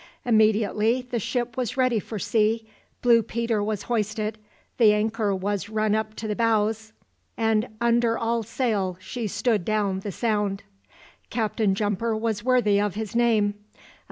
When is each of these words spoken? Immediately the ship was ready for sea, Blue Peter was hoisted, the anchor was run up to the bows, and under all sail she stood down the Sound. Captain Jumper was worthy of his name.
Immediately 0.25 1.03
the 1.03 1.19
ship 1.19 1.55
was 1.55 1.77
ready 1.77 1.99
for 1.99 2.17
sea, 2.17 2.67
Blue 3.03 3.21
Peter 3.21 3.61
was 3.63 3.83
hoisted, 3.83 4.39
the 4.79 4.93
anchor 4.93 5.35
was 5.35 5.69
run 5.69 5.93
up 5.93 6.15
to 6.15 6.27
the 6.27 6.35
bows, 6.35 6.91
and 7.37 7.67
under 7.79 8.17
all 8.17 8.41
sail 8.41 8.97
she 8.99 9.27
stood 9.27 9.63
down 9.63 9.99
the 9.99 10.11
Sound. 10.11 10.63
Captain 11.29 11.75
Jumper 11.75 12.17
was 12.17 12.43
worthy 12.43 12.81
of 12.81 12.95
his 12.95 13.15
name. 13.15 13.53